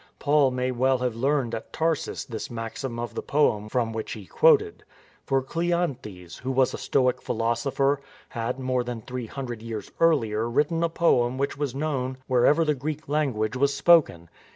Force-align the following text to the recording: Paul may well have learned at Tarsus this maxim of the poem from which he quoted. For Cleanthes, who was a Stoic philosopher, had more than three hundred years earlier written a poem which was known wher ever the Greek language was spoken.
Paul 0.17 0.49
may 0.49 0.71
well 0.71 0.97
have 0.97 1.15
learned 1.15 1.53
at 1.53 1.71
Tarsus 1.71 2.25
this 2.25 2.49
maxim 2.49 2.97
of 2.97 3.13
the 3.13 3.21
poem 3.21 3.69
from 3.69 3.93
which 3.93 4.13
he 4.13 4.25
quoted. 4.25 4.83
For 5.27 5.43
Cleanthes, 5.43 6.39
who 6.39 6.49
was 6.51 6.73
a 6.73 6.79
Stoic 6.79 7.21
philosopher, 7.21 8.01
had 8.29 8.57
more 8.59 8.83
than 8.83 9.03
three 9.03 9.27
hundred 9.27 9.61
years 9.61 9.91
earlier 9.99 10.49
written 10.49 10.83
a 10.83 10.89
poem 10.89 11.37
which 11.37 11.55
was 11.55 11.75
known 11.75 12.17
wher 12.27 12.47
ever 12.47 12.65
the 12.65 12.73
Greek 12.73 13.07
language 13.07 13.55
was 13.55 13.75
spoken. 13.75 14.27